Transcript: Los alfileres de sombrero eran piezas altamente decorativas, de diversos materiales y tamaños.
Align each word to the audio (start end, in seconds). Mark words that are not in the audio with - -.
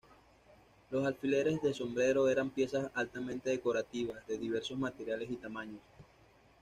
Los 0.89 1.05
alfileres 1.05 1.61
de 1.61 1.75
sombrero 1.75 2.27
eran 2.27 2.49
piezas 2.49 2.89
altamente 2.95 3.51
decorativas, 3.51 4.25
de 4.25 4.39
diversos 4.39 4.79
materiales 4.79 5.29
y 5.29 5.35
tamaños. 5.35 5.81